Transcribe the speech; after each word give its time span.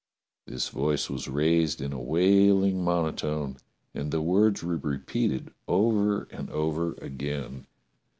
This 0.47 0.69
voice 0.69 1.11
was 1.11 1.27
raised 1.27 1.79
in 1.79 1.93
a 1.93 2.01
wailing 2.01 2.83
monotone 2.83 3.57
and 3.93 4.09
the 4.09 4.19
words 4.19 4.63
were 4.63 4.77
repeated 4.77 5.53
over 5.67 6.23
and 6.31 6.49
over 6.49 6.93
again. 6.93 7.67